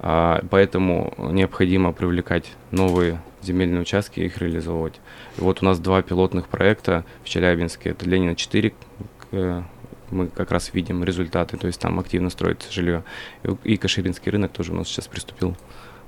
э, 0.00 0.40
поэтому 0.50 1.14
необходимо 1.18 1.92
привлекать 1.92 2.50
новые 2.70 3.20
земельные 3.42 3.82
участки 3.82 4.20
и 4.20 4.26
их 4.26 4.38
реализовывать. 4.38 5.00
И 5.38 5.40
вот 5.40 5.62
у 5.62 5.64
нас 5.64 5.78
два 5.78 6.02
пилотных 6.02 6.48
проекта 6.48 7.04
в 7.22 7.28
Челябинске, 7.28 7.90
это 7.90 8.08
Ленина 8.08 8.34
4, 8.34 8.72
мы 10.10 10.28
как 10.28 10.50
раз 10.50 10.72
видим 10.74 11.04
результаты, 11.04 11.56
то 11.56 11.66
есть 11.66 11.80
там 11.80 11.98
активно 11.98 12.30
строится 12.30 12.72
жилье. 12.72 13.04
И, 13.64 13.76
Каширинский 13.76 14.30
рынок 14.30 14.52
тоже 14.52 14.72
у 14.72 14.76
нас 14.76 14.88
сейчас 14.88 15.06
приступил 15.06 15.56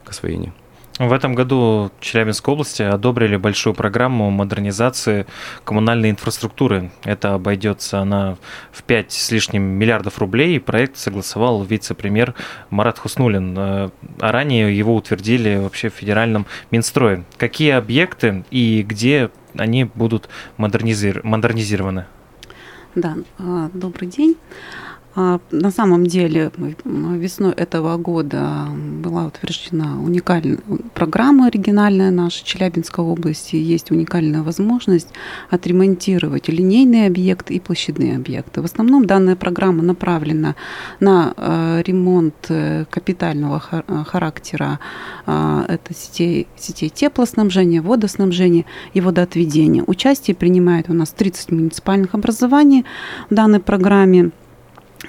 к 0.04 0.10
освоению. 0.10 0.52
В 0.98 1.12
этом 1.12 1.34
году 1.34 1.90
Челябинской 2.00 2.54
области 2.54 2.80
одобрили 2.80 3.36
большую 3.36 3.74
программу 3.74 4.30
модернизации 4.30 5.26
коммунальной 5.62 6.08
инфраструктуры. 6.08 6.90
Это 7.04 7.34
обойдется 7.34 8.02
на 8.04 8.38
в 8.72 8.82
5 8.82 9.12
с 9.12 9.30
лишним 9.30 9.62
миллиардов 9.62 10.18
рублей. 10.18 10.58
Проект 10.58 10.96
согласовал 10.96 11.62
вице-премьер 11.64 12.34
Марат 12.70 12.98
Хуснулин. 12.98 13.54
А 13.58 13.90
ранее 14.20 14.74
его 14.74 14.94
утвердили 14.94 15.56
вообще 15.56 15.90
в 15.90 15.94
федеральном 15.94 16.46
Минстрое. 16.70 17.24
Какие 17.36 17.72
объекты 17.72 18.46
и 18.50 18.82
где 18.82 19.30
они 19.54 19.84
будут 19.84 20.30
модернизир... 20.56 21.20
модернизированы? 21.24 22.06
Да, 22.96 23.14
а, 23.38 23.68
добрый 23.74 24.08
день. 24.08 24.38
А, 25.18 25.40
на 25.50 25.70
самом 25.70 26.06
деле 26.06 26.52
весной 26.84 27.52
этого 27.52 27.96
года 27.96 28.68
была 29.02 29.26
утверждена 29.26 29.98
уникальная 29.98 30.58
программа 30.92 31.46
оригинальная 31.46 32.10
наша 32.10 32.44
Челябинской 32.44 33.02
области. 33.02 33.56
Есть 33.56 33.90
уникальная 33.90 34.42
возможность 34.42 35.08
отремонтировать 35.48 36.48
линейные 36.48 37.06
объекты 37.06 37.54
и 37.54 37.60
площадные 37.60 38.16
объекты. 38.16 38.60
В 38.60 38.66
основном 38.66 39.06
данная 39.06 39.36
программа 39.36 39.82
направлена 39.82 40.54
на 41.00 41.32
а, 41.36 41.80
ремонт 41.80 42.34
э, 42.50 42.84
капитального 42.90 43.62
а, 43.70 44.04
характера 44.04 44.78
это 45.26 45.94
сетей, 45.94 46.46
сетей 46.56 46.88
теплоснабжения, 46.88 47.82
водоснабжения 47.82 48.64
и 48.94 49.00
водоотведения. 49.00 49.82
Участие 49.86 50.36
принимает 50.36 50.88
у 50.88 50.92
нас 50.92 51.10
30 51.10 51.50
муниципальных 51.52 52.14
образований 52.14 52.84
в 53.30 53.34
данной 53.34 53.60
программе. 53.60 54.30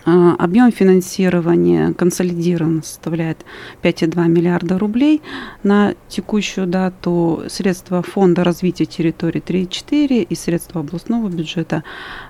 А, 0.06 0.36
объем 0.36 0.72
финансирования 0.72 1.94
консолидирован 1.94 2.84
составляет 2.84 3.46
5,2 3.84 4.28
миллиарда 4.28 4.78
рублей. 4.78 5.22
На 5.64 5.96
текущую 6.10 6.68
дату 6.68 7.44
средства 7.48 8.02
Фонда 8.02 8.44
развития 8.44 8.86
территории 8.86 9.42
3,4 9.42 10.24
и 10.24 10.36
средства 10.36 10.82
областного 10.82 11.30
бюджета 11.30 11.84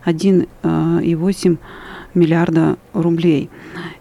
1,8 0.06 1.58
миллиарда 2.14 2.78
рублей. 2.94 3.50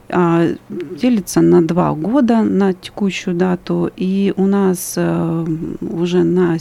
А, 0.08 0.46
делится 0.68 1.40
на 1.40 1.66
два 1.66 1.92
года 1.92 2.42
на 2.42 2.72
текущую 2.72 3.36
дату. 3.36 3.90
И 3.96 4.32
у 4.36 4.46
нас 4.46 4.96
уже 4.96 6.25
на 6.25 6.58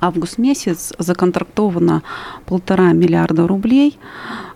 август 0.00 0.38
месяц 0.38 0.92
законтрактовано 0.98 2.02
полтора 2.44 2.92
миллиарда 2.92 3.46
рублей 3.46 3.98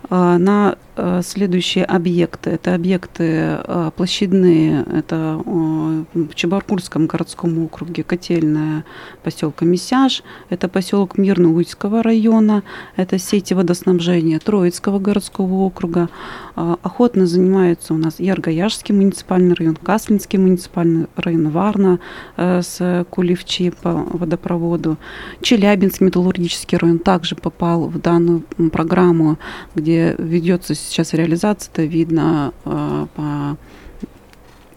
на 0.11 0.75
Э, 0.90 0.90
следующие 1.23 1.85
объекты. 1.85 2.51
Это 2.51 2.75
объекты 2.75 3.23
э, 3.23 3.91
площадные, 3.95 4.83
это 4.83 5.41
э, 5.45 6.03
в 6.13 6.35
Чебаркульском 6.35 7.07
городском 7.07 7.57
округе 7.63 8.03
котельная 8.03 8.85
поселка 9.23 9.65
Месяж, 9.65 10.23
это 10.49 10.67
поселок 10.67 11.17
Мирно-Уйского 11.17 12.03
района, 12.03 12.63
это 12.95 13.17
сети 13.17 13.53
водоснабжения 13.53 14.39
Троицкого 14.39 14.99
городского 14.99 15.53
округа. 15.63 16.09
Охотно 16.55 17.25
занимаются 17.25 17.93
у 17.93 17.97
нас 17.97 18.19
Яргояжский 18.19 18.93
муниципальный 18.93 19.55
район, 19.55 19.75
Каслинский 19.75 20.37
муниципальный 20.37 21.07
район, 21.15 21.49
Варна 21.49 21.99
с 22.37 23.05
Кулевчи 23.09 23.71
по 23.71 23.93
водопроводу. 23.93 24.97
Челябинский 25.41 26.05
металлургический 26.05 26.77
район 26.77 26.99
также 26.99 27.35
попал 27.35 27.87
в 27.87 27.99
данную 27.99 28.43
программу, 28.71 29.37
где 29.75 30.15
ведется 30.17 30.75
сейчас 30.91 31.13
реализация 31.13 31.71
это 31.71 31.83
видно 31.83 32.53
э, 32.65 33.07
по 33.15 33.57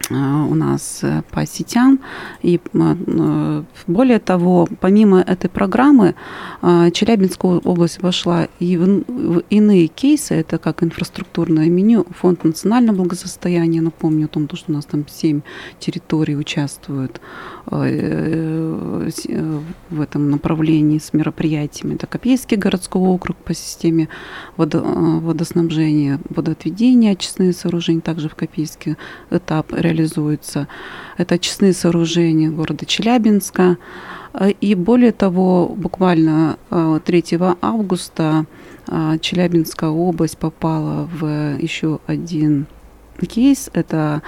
э, 0.09 0.15
у 0.15 0.55
нас 0.55 0.99
э, 1.03 1.23
по 1.31 1.45
сетям. 1.45 1.99
И 2.41 2.59
более 3.87 4.19
того, 4.19 4.67
помимо 4.79 5.21
этой 5.21 5.49
программы, 5.49 6.15
Челябинская 6.61 7.59
область 7.63 8.01
вошла 8.01 8.47
и 8.59 8.77
в 8.77 9.39
иные 9.49 9.87
кейсы, 9.87 10.35
это 10.35 10.57
как 10.57 10.83
инфраструктурное 10.83 11.69
меню, 11.69 12.05
фонд 12.21 12.43
национального 12.43 12.97
благосостояния, 12.97 13.81
напомню 13.81 14.25
о 14.25 14.29
том, 14.29 14.47
что 14.53 14.71
у 14.71 14.75
нас 14.75 14.85
там 14.85 15.05
7 15.07 15.41
территорий 15.79 16.37
участвуют 16.37 17.19
в 17.65 19.01
этом 20.01 20.29
направлении 20.29 20.99
с 20.99 21.13
мероприятиями. 21.13 21.95
Это 21.95 22.07
Копейский 22.07 22.57
городской 22.57 23.01
округ 23.01 23.37
по 23.37 23.53
системе 23.53 24.09
водо, 24.57 24.79
э, 24.79 25.19
водоснабжения, 25.19 26.19
водоотведения, 26.29 27.11
очистные 27.11 27.53
сооружения 27.53 28.01
также 28.01 28.29
в 28.29 28.35
Копейске 28.35 28.97
этап 29.31 29.73
реализуется. 29.73 30.67
Это 31.17 31.35
очистные 31.35 31.73
сооружения 31.73 32.49
города 32.49 32.85
Челябинска. 32.85 33.77
И 34.59 34.75
более 34.75 35.13
того, 35.13 35.73
буквально 35.77 36.57
3 36.69 37.55
августа 37.61 38.45
Челябинская 39.21 39.89
область 39.89 40.37
попала 40.37 41.09
в 41.13 41.57
еще 41.57 41.99
один 42.05 42.67
кейс. 43.27 43.69
Это 43.73 44.21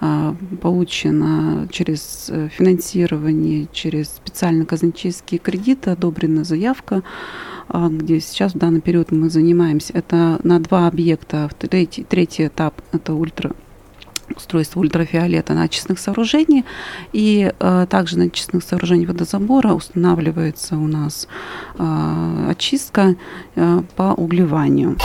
а, 0.00 0.34
получено 0.60 1.68
через 1.70 2.26
э, 2.28 2.48
финансирование, 2.48 3.68
через 3.72 4.08
специально 4.08 4.64
казначейские 4.64 5.38
кредиты, 5.38 5.90
одобрена 5.90 6.44
заявка, 6.44 7.02
а, 7.68 7.88
где 7.88 8.20
сейчас 8.20 8.54
в 8.54 8.58
данный 8.58 8.80
период 8.80 9.12
мы 9.12 9.30
занимаемся. 9.30 9.92
Это 9.94 10.38
на 10.42 10.58
два 10.60 10.86
объекта. 10.86 11.50
Третий, 11.58 12.04
третий 12.04 12.46
этап– 12.46 12.74
это 12.92 13.14
ультра 13.14 13.52
устройство 14.36 14.80
ультрафиолета 14.80 15.54
на 15.54 15.62
очистных 15.62 15.98
сооружениях. 15.98 16.64
И 17.12 17.52
э, 17.58 17.86
также 17.88 18.18
на 18.18 18.24
очистных 18.24 18.64
сооружениях 18.64 19.10
водозабора 19.10 19.72
устанавливается 19.72 20.76
у 20.76 20.86
нас 20.86 21.28
э, 21.78 22.46
очистка 22.50 23.16
э, 23.54 23.82
по 23.96 24.14
углеванию. 24.14 24.96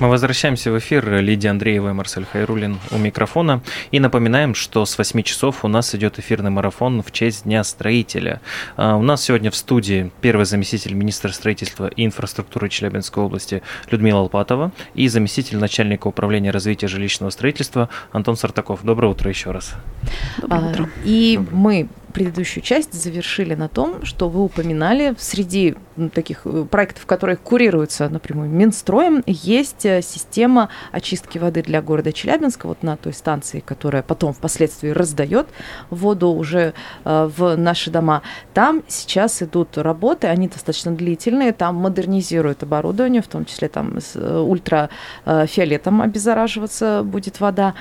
Мы 0.00 0.08
возвращаемся 0.08 0.70
в 0.70 0.78
эфир. 0.78 1.20
Лидия 1.20 1.50
Андреева 1.50 1.88
и 1.90 1.92
Марсель 1.92 2.24
Хайрулин 2.24 2.78
у 2.92 2.98
микрофона. 2.98 3.62
И 3.90 3.98
напоминаем, 3.98 4.54
что 4.54 4.86
с 4.86 4.96
8 4.96 5.22
часов 5.22 5.64
у 5.64 5.68
нас 5.68 5.92
идет 5.92 6.20
эфирный 6.20 6.50
марафон 6.50 7.02
в 7.02 7.10
честь 7.10 7.42
Дня 7.42 7.64
строителя. 7.64 8.40
А, 8.76 8.94
у 8.94 9.02
нас 9.02 9.24
сегодня 9.24 9.50
в 9.50 9.56
студии 9.56 10.12
первый 10.20 10.46
заместитель 10.46 10.94
министра 10.94 11.32
строительства 11.32 11.88
и 11.88 12.04
инфраструктуры 12.04 12.68
Челябинской 12.68 13.24
области 13.24 13.62
Людмила 13.90 14.20
Алпатова 14.20 14.70
и 14.94 15.08
заместитель 15.08 15.58
начальника 15.58 16.06
управления 16.06 16.52
развития 16.52 16.86
жилищного 16.86 17.30
строительства 17.30 17.88
Антон 18.12 18.36
Сартаков. 18.36 18.84
Доброе 18.84 19.08
утро 19.08 19.28
еще 19.28 19.50
раз. 19.50 19.74
Доброе 20.40 20.70
утро. 20.70 20.84
А, 20.84 20.88
и 21.04 21.38
Доброе. 21.38 21.56
мы 21.56 21.88
предыдущую 22.12 22.62
часть 22.62 22.94
завершили 22.94 23.54
на 23.54 23.68
том, 23.68 24.04
что 24.04 24.28
вы 24.28 24.44
упоминали 24.44 25.16
среди 25.18 25.74
таких 26.14 26.42
э, 26.44 26.64
проектов, 26.70 27.06
которые 27.06 27.36
курируются 27.36 28.08
напрямую 28.08 28.48
Минстроем, 28.48 29.22
есть 29.26 29.84
э, 29.84 30.02
система 30.02 30.68
очистки 30.92 31.38
воды 31.38 31.62
для 31.62 31.82
города 31.82 32.12
Челябинска, 32.12 32.66
вот 32.68 32.82
на 32.82 32.96
той 32.96 33.12
станции, 33.12 33.60
которая 33.60 34.02
потом 34.02 34.32
впоследствии 34.32 34.90
раздает 34.90 35.48
воду 35.90 36.28
уже 36.28 36.74
э, 37.04 37.30
в 37.36 37.56
наши 37.56 37.90
дома. 37.90 38.22
Там 38.54 38.82
сейчас 38.86 39.42
идут 39.42 39.76
работы, 39.78 40.28
они 40.28 40.48
достаточно 40.48 40.92
длительные, 40.92 41.52
там 41.52 41.76
модернизируют 41.76 42.62
оборудование, 42.62 43.22
в 43.22 43.28
том 43.28 43.44
числе 43.44 43.68
там 43.68 43.98
с 44.00 44.16
ультрафиолетом 44.16 46.02
обеззараживаться 46.02 47.02
будет 47.04 47.40
вода. 47.40 47.74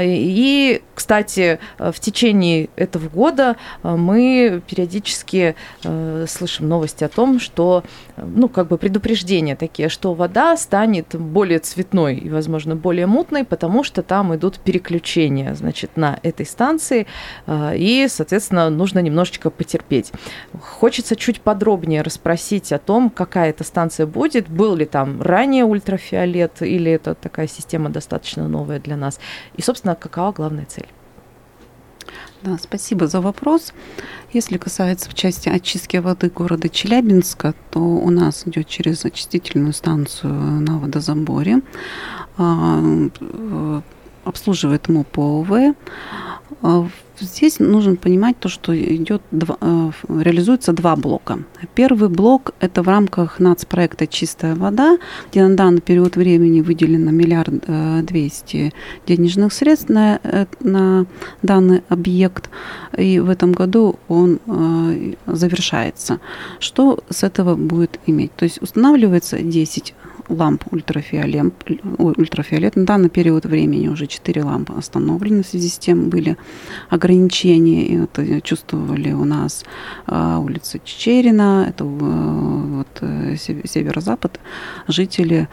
И, 0.00 0.82
кстати, 0.94 1.58
в 1.78 1.98
течение 2.00 2.68
этого 2.76 3.08
года 3.08 3.56
мы 3.82 4.62
периодически 4.66 5.56
слышим 6.26 6.68
новости 6.68 7.04
о 7.04 7.08
том, 7.08 7.40
что, 7.48 7.82
ну, 8.16 8.48
как 8.48 8.68
бы 8.68 8.78
предупреждения 8.78 9.56
такие, 9.56 9.88
что 9.88 10.14
вода 10.14 10.56
станет 10.56 11.16
более 11.16 11.58
цветной 11.58 12.16
и, 12.16 12.28
возможно, 12.28 12.76
более 12.76 13.06
мутной, 13.06 13.44
потому 13.44 13.82
что 13.84 14.02
там 14.02 14.34
идут 14.34 14.58
переключения, 14.58 15.54
значит, 15.54 15.96
на 15.96 16.18
этой 16.22 16.44
станции, 16.44 17.06
э, 17.46 17.76
и, 17.76 18.06
соответственно, 18.08 18.70
нужно 18.70 18.98
немножечко 18.98 19.50
потерпеть. 19.50 20.12
Хочется 20.60 21.16
чуть 21.16 21.40
подробнее 21.40 22.02
расспросить 22.02 22.72
о 22.72 22.78
том, 22.78 23.10
какая 23.10 23.50
эта 23.50 23.64
станция 23.64 24.06
будет, 24.06 24.48
был 24.48 24.76
ли 24.76 24.84
там 24.84 25.22
ранее 25.22 25.64
ультрафиолет, 25.64 26.62
или 26.62 26.92
это 26.92 27.14
такая 27.14 27.48
система 27.48 27.88
достаточно 27.88 28.46
новая 28.48 28.78
для 28.78 28.96
нас, 28.96 29.18
и, 29.56 29.62
собственно, 29.62 29.94
какова 29.94 30.32
главная 30.32 30.66
цель. 30.66 30.88
Да, 32.42 32.56
спасибо 32.58 33.08
за 33.08 33.20
вопрос. 33.20 33.72
Если 34.32 34.58
касается 34.58 35.10
в 35.10 35.14
части 35.14 35.48
очистки 35.48 35.96
воды 35.96 36.30
города 36.30 36.68
Челябинска, 36.68 37.54
то 37.70 37.80
у 37.80 38.10
нас 38.10 38.46
идет 38.46 38.68
через 38.68 39.04
очистительную 39.04 39.72
станцию 39.72 40.32
на 40.32 40.78
водозаборе. 40.78 41.62
А, 42.36 42.80
э, 43.20 43.80
обслуживает 44.24 44.88
МОП. 44.88 45.76
А, 46.62 46.86
Здесь 47.20 47.58
нужно 47.58 47.96
понимать 47.96 48.38
то, 48.38 48.48
что 48.48 48.78
идет 48.78 49.22
два, 49.30 49.56
э, 49.60 49.90
реализуется 50.08 50.72
два 50.72 50.94
блока. 50.94 51.40
Первый 51.74 52.08
блок– 52.08 52.54
это 52.60 52.82
в 52.82 52.88
рамках 52.88 53.40
нацпроекта 53.40 54.06
«Чистая 54.06 54.54
вода», 54.54 54.98
где 55.30 55.46
на 55.46 55.56
данный 55.56 55.80
период 55.80 56.16
времени 56.16 56.60
выделено 56.60 57.10
миллиард 57.10 57.64
э, 57.66 58.02
двести 58.02 58.72
денежных 59.06 59.52
средств 59.52 59.88
на, 59.88 60.20
э, 60.22 60.46
на 60.60 61.06
данный 61.42 61.82
объект, 61.88 62.50
и 62.96 63.18
в 63.18 63.30
этом 63.30 63.52
году 63.52 63.98
он 64.08 64.38
завершается. 65.26 66.20
Что 66.60 67.00
с 67.10 67.22
этого 67.22 67.56
будет 67.56 67.98
иметь? 68.06 68.34
То 68.36 68.44
есть 68.44 68.62
устанавливается 68.62 69.38
10 69.40 69.94
ламп 70.28 70.64
ультрафиолет, 70.70 71.54
ультрафиолет. 71.98 72.76
На 72.76 72.84
данный 72.84 73.08
период 73.08 73.46
времени 73.46 73.88
уже 73.88 74.06
4 74.06 74.42
лампы 74.42 74.74
остановлены 74.76 75.42
в 75.42 75.46
связи 75.46 75.68
с 75.68 75.78
тем 75.78 76.08
были 76.08 76.36
ограничения. 76.88 78.04
Это 78.04 78.40
чувствовали 78.40 79.12
у 79.12 79.24
нас 79.24 79.64
а, 80.06 80.38
улица 80.38 80.78
Чечерина, 80.84 81.66
это 81.68 81.84
э, 81.84 81.86
вот, 81.86 82.88
э, 83.00 83.36
северо-запад. 83.36 84.40
Жители 84.86 85.48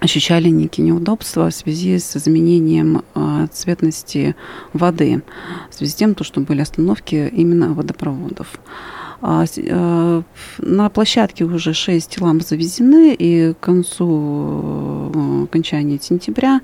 ощущали 0.00 0.48
некие 0.48 0.86
неудобства 0.86 1.50
в 1.50 1.54
связи 1.54 1.98
с 1.98 2.16
изменением 2.16 3.02
э, 3.14 3.46
цветности 3.52 4.36
воды, 4.72 5.22
в 5.70 5.74
связи 5.74 5.92
с 5.92 5.94
тем, 5.94 6.14
то, 6.14 6.24
что 6.24 6.40
были 6.40 6.60
остановки 6.60 7.30
именно 7.32 7.72
водопроводов. 7.72 8.60
А, 9.22 9.44
э, 9.44 10.22
на 10.58 10.88
площадке 10.90 11.44
уже 11.44 11.72
6 11.72 12.20
ламп 12.20 12.42
завезены, 12.42 13.14
и 13.14 13.54
к 13.54 13.60
концу 13.60 15.10
э, 15.14 15.44
окончания 15.44 15.98
сентября 16.00 16.60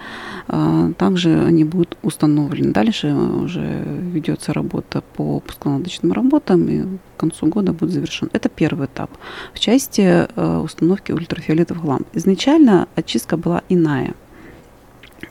э, 0.49 0.93
также 0.99 1.45
они 1.45 1.65
будут 1.65 1.97
установлены. 2.03 2.73
Дальше 2.73 3.15
уже 3.15 3.85
ведется 4.13 4.53
работа 4.53 5.03
по 5.17 5.41
пусконаладочным 5.41 6.13
работам, 6.13 6.69
и 6.69 6.83
к 7.17 7.21
концу 7.21 7.47
года 7.47 7.73
будет 7.73 7.93
завершен. 7.93 8.29
Это 8.33 8.49
первый 8.49 8.87
этап 8.87 9.11
в 9.55 9.59
части 9.59 10.27
установки 10.63 11.13
ультрафиолетовых 11.13 11.85
ламп. 11.85 12.07
Изначально 12.15 12.89
очистка 12.97 13.37
была 13.37 13.63
иная 13.69 14.15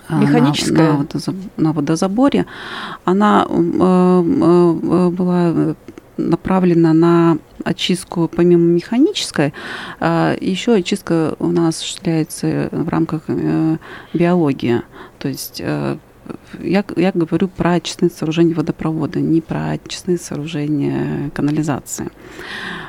механическая 0.09 0.93
на, 0.93 1.07
на, 1.57 1.73
водозаборе. 1.73 2.45
Она 3.05 3.45
э, 3.49 5.09
была 5.09 5.75
направлена 6.29 6.93
на 6.93 7.37
очистку 7.63 8.29
помимо 8.33 8.63
механической, 8.63 9.53
а, 9.99 10.35
еще 10.39 10.75
очистка 10.75 11.35
у 11.39 11.47
нас 11.47 11.77
осуществляется 11.77 12.69
в 12.71 12.89
рамках 12.89 13.23
э, 13.27 13.77
биологии. 14.13 14.81
То 15.19 15.27
есть 15.27 15.61
э, 15.63 15.97
я, 16.59 16.83
я 16.95 17.11
говорю 17.13 17.47
про 17.47 17.73
очистные 17.73 18.09
сооружения 18.09 18.55
водопровода, 18.55 19.19
не 19.19 19.41
про 19.41 19.71
очистные 19.71 20.17
сооружения 20.17 21.29
канализации. 21.31 22.09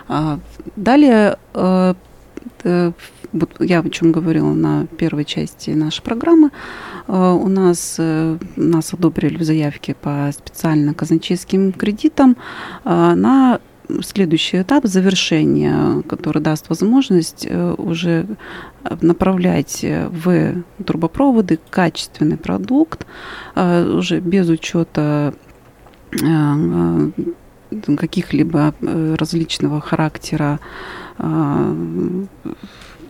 А, 0.09 0.39
далее 0.77 1.39
э, 1.55 1.95
вот 3.33 3.51
я 3.61 3.81
о 3.81 3.91
чем 3.91 4.13
говорила 4.13 4.53
на 4.53 4.87
первой 4.87 5.25
части 5.25 5.71
нашей 5.71 6.03
программы, 6.03 6.51
Э, 7.09 7.33
у 7.33 7.49
нас 7.49 7.97
э, 7.99 8.39
нас 8.57 8.95
одобрили 8.95 9.37
в 9.37 9.43
заявке 9.43 9.95
по 9.95 10.31
специально 10.33 10.95
казначейским 10.95 11.73
кредитам. 11.73 12.37
Э, 12.85 13.15
на 13.15 13.61
следующий 14.03 14.63
этап 14.63 14.87
завершения, 14.87 16.03
который 16.09 16.41
даст 16.41 16.69
возможность 16.71 17.47
уже 17.77 18.27
направлять 19.03 19.85
в 19.85 20.63
трубопроводы 20.87 21.59
качественный 21.69 22.39
продукт, 22.39 23.05
уже 23.55 24.21
без 24.21 24.49
учета 24.49 25.35
каких-либо 27.71 28.73
различного 28.81 29.81
характера 29.81 30.59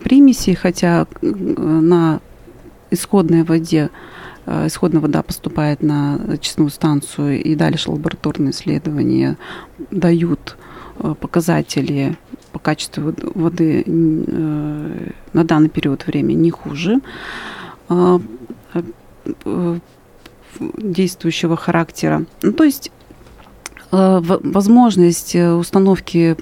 примесей, 0.03 0.55
хотя 0.55 1.07
на 1.21 2.19
исходной 2.91 3.43
воде 3.43 3.89
э, 4.45 4.67
исходная 4.67 5.01
вода 5.01 5.23
поступает 5.23 5.81
на 5.81 6.15
очистную 6.15 6.69
станцию, 6.69 7.41
и 7.41 7.55
дальше 7.55 7.91
лабораторные 7.91 8.51
исследования 8.51 9.37
дают 9.91 10.57
э, 10.99 11.15
показатели 11.19 12.17
по 12.51 12.59
качеству 12.59 13.13
воды 13.33 13.83
э, 13.85 15.09
на 15.33 15.43
данный 15.43 15.69
период 15.69 16.05
времени 16.05 16.33
не 16.33 16.51
хуже 16.51 17.01
действующего 20.77 21.55
характера. 21.57 22.25
Ну, 22.41 22.53
то 22.53 22.63
есть 22.63 22.91
Э, 22.91 23.02
возможность 23.93 25.35
э, 25.35 25.53
установки 25.53 26.35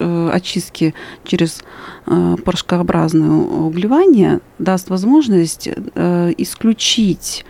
э, 0.00 0.30
очистки 0.32 0.94
через 1.24 1.62
порошкообразное 2.04 3.30
углевание 3.30 4.40
даст 4.60 4.90
возможность 4.90 5.68
исключить 5.68 7.44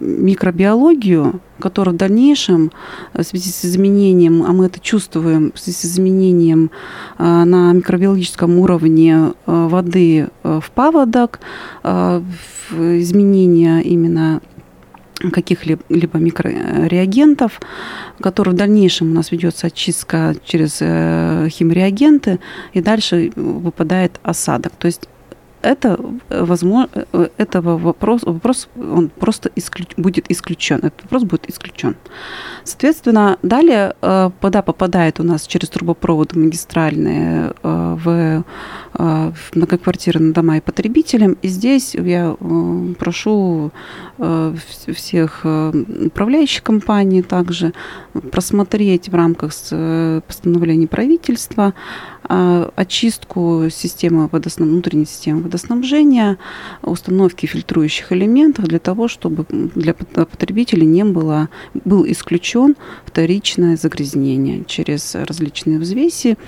микробиологию, 0.00 1.40
которая 1.60 1.94
в 1.94 1.98
дальнейшем 1.98 2.72
в 3.14 3.22
связи 3.22 3.50
с 3.50 3.64
изменением, 3.64 4.42
а 4.42 4.52
мы 4.52 4.66
это 4.66 4.80
чувствуем, 4.80 5.52
в 5.54 5.60
связи 5.60 5.76
с 5.78 5.84
изменением 5.84 6.72
на 7.18 7.72
микробиологическом 7.72 8.58
уровне 8.58 9.34
воды 9.46 10.30
в 10.42 10.64
паводок, 10.74 11.38
изменения 12.72 13.80
именно 13.82 14.40
каких-либо 15.30 16.18
микрореагентов, 16.18 17.60
которые 18.20 18.54
в 18.54 18.56
дальнейшем 18.56 19.10
у 19.10 19.14
нас 19.14 19.30
ведется 19.30 19.66
очистка 19.66 20.34
через 20.44 20.78
э, 20.80 21.48
химреагенты, 21.50 22.40
и 22.72 22.80
дальше 22.80 23.32
выпадает 23.36 24.18
осадок. 24.22 24.72
То 24.78 24.86
есть 24.86 25.08
это 25.62 25.98
возможно, 26.28 26.88
этого 27.36 27.78
вопрос, 27.78 28.22
вопрос 28.22 28.68
он 28.76 29.08
просто 29.08 29.50
исключ, 29.56 29.88
будет 29.96 30.30
исключен. 30.30 30.78
Этот 30.78 31.02
вопрос 31.02 31.24
будет 31.24 31.48
исключен. 31.50 31.96
Соответственно, 32.64 33.38
далее 33.42 33.94
э, 34.00 34.30
вода 34.40 34.62
попадает 34.62 35.20
у 35.20 35.22
нас 35.22 35.46
через 35.46 35.68
трубопроводы 35.68 36.38
магистральные 36.38 37.52
э, 37.62 37.96
в, 38.02 38.08
э, 38.08 38.42
в 39.32 39.56
многоквартирные 39.56 40.32
дома 40.32 40.56
и 40.56 40.60
потребителям. 40.60 41.36
И 41.42 41.48
здесь 41.48 41.94
я 41.94 42.36
прошу 42.98 43.70
всех 44.86 45.44
управляющих 45.44 46.62
компаний 46.62 47.22
также 47.22 47.72
просмотреть 48.30 49.08
в 49.08 49.14
рамках 49.14 49.52
постановления 50.26 50.86
правительства 50.86 51.72
очистку 52.30 53.68
системы 53.70 54.28
водоснаб... 54.30 54.68
внутренней 54.68 55.06
системы 55.06 55.42
водоснабжения, 55.42 56.38
установки 56.82 57.46
фильтрующих 57.46 58.12
элементов 58.12 58.66
для 58.66 58.78
того, 58.78 59.08
чтобы 59.08 59.44
для 59.48 59.94
потребителей 59.94 60.86
не 60.86 61.04
было, 61.04 61.48
был 61.84 62.06
исключен 62.06 62.76
вторичное 63.04 63.76
загрязнение 63.76 64.64
через 64.64 65.14
различные 65.14 65.78
взвеси. 65.78 66.38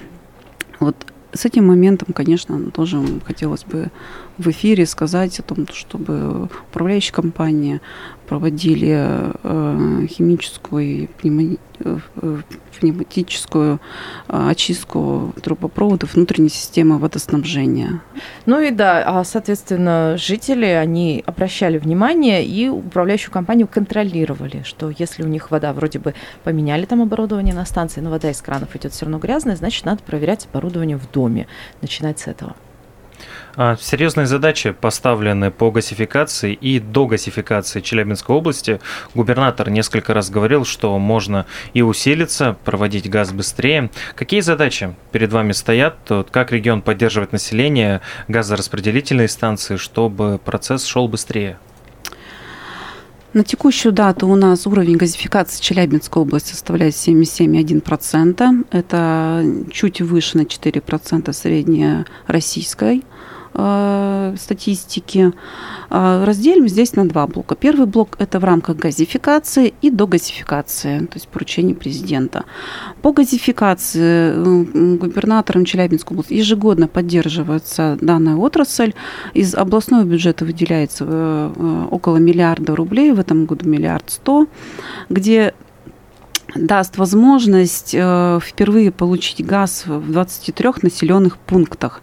Вот 0.78 0.96
с 1.32 1.46
этим 1.46 1.66
моментом, 1.66 2.08
конечно, 2.14 2.70
тоже 2.70 3.02
хотелось 3.24 3.64
бы 3.64 3.90
в 4.38 4.48
эфире 4.50 4.86
сказать 4.86 5.38
о 5.40 5.42
том, 5.42 5.66
чтобы 5.72 6.48
управляющие 6.68 7.14
компании 7.14 7.80
проводили 8.32 8.96
э, 9.42 10.06
химическую 10.08 10.82
и 10.82 11.08
э, 11.84 11.98
пневматическую 12.80 13.78
э, 14.28 14.48
очистку 14.48 15.34
трубопроводов 15.42 16.14
внутренней 16.14 16.48
системы 16.48 16.96
водоснабжения. 16.96 18.00
Ну 18.46 18.58
и 18.58 18.70
да, 18.70 19.04
а, 19.04 19.24
соответственно, 19.24 20.16
жители, 20.16 20.64
они 20.64 21.22
обращали 21.26 21.76
внимание 21.76 22.42
и 22.42 22.70
управляющую 22.70 23.30
компанию 23.30 23.68
контролировали, 23.68 24.62
что 24.64 24.88
если 24.88 25.22
у 25.22 25.28
них 25.28 25.50
вода 25.50 25.74
вроде 25.74 25.98
бы 25.98 26.14
поменяли 26.42 26.86
там 26.86 27.02
оборудование 27.02 27.54
на 27.54 27.66
станции, 27.66 28.00
но 28.00 28.08
вода 28.08 28.30
из 28.30 28.40
кранов 28.40 28.74
идет 28.74 28.94
все 28.94 29.04
равно 29.04 29.18
грязная, 29.18 29.56
значит, 29.56 29.84
надо 29.84 30.02
проверять 30.02 30.48
оборудование 30.50 30.96
в 30.96 31.10
доме, 31.12 31.48
начинать 31.82 32.18
с 32.18 32.28
этого. 32.28 32.56
А, 33.54 33.76
серьезные 33.76 34.26
задачи 34.26 34.70
поставлены 34.70 35.50
по 35.50 35.70
газификации 35.70 36.54
и 36.54 36.80
до 36.80 37.06
газификации 37.06 37.80
Челябинской 37.80 38.34
области. 38.34 38.80
Губернатор 39.14 39.68
несколько 39.68 40.14
раз 40.14 40.30
говорил, 40.30 40.64
что 40.64 40.98
можно 40.98 41.44
и 41.74 41.82
усилиться, 41.82 42.56
проводить 42.64 43.10
газ 43.10 43.32
быстрее. 43.32 43.90
Какие 44.14 44.40
задачи 44.40 44.94
перед 45.10 45.32
вами 45.32 45.52
стоят? 45.52 45.96
Как 46.30 46.50
регион 46.50 46.80
поддерживает 46.80 47.32
население, 47.32 48.00
газораспределительные 48.26 49.28
станции, 49.28 49.76
чтобы 49.76 50.40
процесс 50.42 50.86
шел 50.86 51.06
быстрее? 51.06 51.58
На 53.34 53.44
текущую 53.44 53.92
дату 53.92 54.28
у 54.28 54.36
нас 54.36 54.66
уровень 54.66 54.98
газификации 54.98 55.62
Челябинской 55.62 56.22
области 56.22 56.52
составляет 56.52 56.94
77,1%. 56.94 58.66
Это 58.70 59.44
чуть 59.70 60.02
выше 60.02 60.36
на 60.36 60.42
4% 60.42 61.32
средней 61.32 62.04
российской 62.26 63.02
э, 63.54 64.34
статистики. 64.38 65.32
Э, 65.90 66.24
разделим 66.24 66.68
здесь 66.68 66.94
на 66.94 67.08
два 67.08 67.26
блока. 67.26 67.54
Первый 67.54 67.86
блок– 67.86 68.16
это 68.18 68.38
в 68.40 68.44
рамках 68.44 68.76
газификации 68.76 69.74
и 69.82 69.90
догазификации, 69.90 71.00
то 71.00 71.14
есть 71.14 71.28
поручение 71.28 71.74
президента. 71.74 72.44
По 73.02 73.12
газификации 73.12 74.32
э, 74.34 74.96
губернатором 74.96 75.64
Челябинской 75.64 76.14
области 76.14 76.34
ежегодно 76.34 76.88
поддерживается 76.88 77.98
данная 78.00 78.36
отрасль. 78.36 78.94
Из 79.34 79.54
областного 79.54 80.04
бюджета 80.04 80.44
выделяется 80.44 81.52
около 81.90 82.16
миллиарда 82.16 82.74
рублей, 82.74 83.12
в 83.12 83.20
этом 83.20 83.46
году 83.46 83.68
миллиард 83.68 84.10
сто, 84.10 84.46
где 85.08 85.54
даст 86.54 86.98
возможность 86.98 87.94
э, 87.94 88.38
впервые 88.42 88.90
получить 88.90 89.44
газ 89.44 89.84
в 89.86 90.12
23 90.12 90.70
населенных 90.82 91.38
пунктах. 91.38 92.02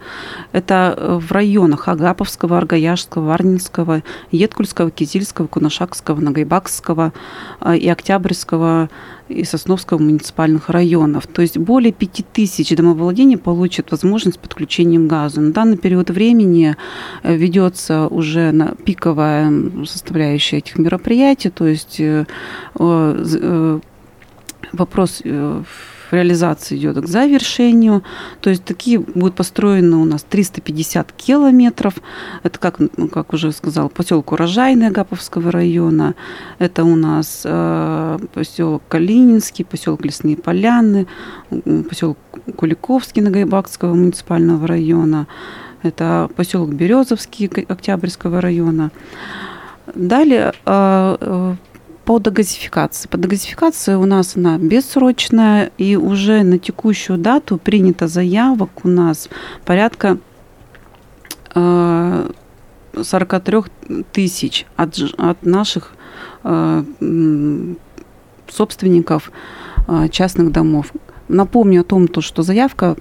Это 0.51 0.95
э, 0.97 1.19
в 1.19 1.31
районах 1.31 1.87
Агаповского, 1.87 2.57
Аргаяшского, 2.57 3.27
Варнинского, 3.27 4.03
Едкульского, 4.31 4.91
Кизильского, 4.91 5.47
Кунашакского, 5.47 6.19
Нагайбакского 6.19 7.13
э, 7.61 7.77
и 7.77 7.87
Октябрьского 7.89 8.89
и 9.27 9.43
Сосновского 9.43 9.99
муниципальных 9.99 10.69
районов. 10.69 11.27
То 11.27 11.43
есть 11.43 11.57
более 11.59 11.93
5000 11.93 12.75
домовладений 12.75 13.37
получат 13.37 13.91
возможность 13.91 14.39
подключения 14.39 14.97
к 14.97 15.05
газу. 15.05 15.41
На 15.41 15.51
данный 15.51 15.77
период 15.77 16.09
времени 16.09 16.75
ведется 17.23 18.07
уже 18.07 18.51
на 18.51 18.73
пиковая 18.83 19.53
составляющая 19.85 20.57
этих 20.57 20.79
мероприятий, 20.79 21.51
то 21.51 21.67
есть 21.67 22.01
вопрос 24.71 25.21
э, 25.23 25.63
реализации 26.11 26.77
идет 26.77 26.97
к 26.97 27.07
завершению. 27.07 28.03
То 28.41 28.49
есть 28.49 28.63
такие 28.63 28.99
будут 28.99 29.35
построены 29.35 29.97
у 29.97 30.05
нас 30.05 30.23
350 30.23 31.11
километров. 31.13 31.95
Это, 32.43 32.59
как, 32.59 32.79
ну, 32.79 33.07
как 33.07 33.33
уже 33.33 33.51
сказал, 33.51 33.89
поселок 33.89 34.31
Урожайный 34.31 34.87
Агаповского 34.87 35.51
района. 35.51 36.15
Это 36.59 36.83
у 36.83 36.95
нас 36.95 37.41
э, 37.45 38.19
поселок 38.33 38.83
Калининский, 38.87 39.65
поселок 39.65 40.05
Лесные 40.05 40.37
Поляны, 40.37 41.07
поселок 41.89 42.17
Куликовский 42.55 43.21
Нагайбакского 43.21 43.93
муниципального 43.93 44.67
района. 44.67 45.27
Это 45.81 46.29
поселок 46.35 46.73
Березовский 46.73 47.47
Октябрьского 47.47 48.41
района. 48.41 48.91
Далее 49.95 50.53
э, 50.65 51.17
э, 51.19 51.55
по 52.09 52.17
дегазификации. 52.17 53.07
По 53.07 53.19
дегазификации 53.19 53.93
у 53.93 54.05
нас 54.07 54.35
она 54.35 54.57
бессрочная, 54.57 55.69
и 55.77 55.95
уже 55.95 56.41
на 56.41 56.57
текущую 56.57 57.19
дату 57.19 57.59
принято 57.59 58.07
заявок 58.07 58.83
у 58.83 58.87
нас 58.87 59.29
порядка 59.63 60.17
43 61.53 62.17
э, 62.99 63.61
тысяч 64.11 64.65
от, 64.75 64.97
от 65.19 65.45
наших 65.45 65.91
э, 66.43 66.83
собственников 68.47 69.31
э, 69.87 70.07
частных 70.09 70.51
домов. 70.51 70.91
Напомню 71.27 71.81
о 71.81 71.83
том, 71.83 72.07
то, 72.07 72.21
что 72.21 72.41
заявка, 72.41 72.95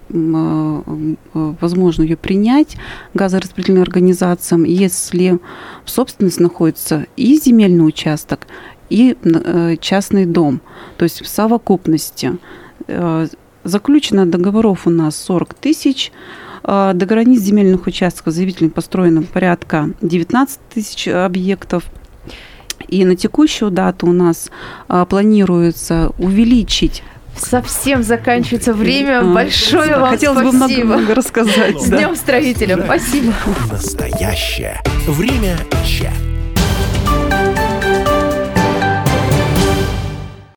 возможно 1.33 2.03
ее 2.03 2.19
принять 2.19 2.77
газораспределительным 3.15 3.85
организациям, 3.85 4.65
если 4.65 5.39
в 5.87 5.89
собственности 5.89 6.43
находится 6.43 7.07
и 7.17 7.39
земельный 7.39 7.87
участок, 7.87 8.47
и 8.91 9.17
э, 9.23 9.77
частный 9.81 10.27
дом. 10.27 10.61
То 10.97 11.05
есть 11.05 11.23
в 11.23 11.29
совокупности 11.29 12.39
э, 12.87 13.27
заключено 13.65 14.27
договоров 14.27 14.87
у 14.87 14.91
нас 14.91 15.17
40 15.17 15.55
тысяч, 15.55 16.13
э, 16.65 16.93
до 16.95 17.07
границ 17.07 17.41
земельных 17.41 17.87
участков 17.87 18.35
заявителями 18.35 18.71
построено 18.71 19.23
порядка 19.23 19.91
19 20.03 20.61
тысяч 20.75 21.09
объектов. 21.09 21.85
И 22.87 23.05
на 23.05 23.17
текущую 23.17 23.71
дату 23.71 24.07
у 24.07 24.13
нас 24.13 24.51
планируется 25.09 26.13
увеличить 26.17 27.03
Совсем 27.39 28.03
заканчивается 28.03 28.73
время. 28.73 29.21
А, 29.21 29.25
Большое 29.25 29.97
вам 29.97 30.11
Хотелось 30.11 30.39
спасибо. 30.39 30.53
бы 30.53 30.85
много, 30.85 30.85
много 30.85 31.15
рассказать. 31.15 31.81
С 31.81 31.89
Днем 31.89 32.17
Строителя. 32.17 32.83
Спасибо. 32.83 33.33
Настоящее 33.71 34.81
время 35.07 35.57
чат. 35.85 36.28